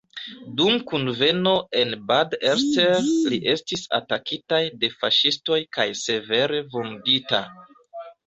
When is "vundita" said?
6.73-7.43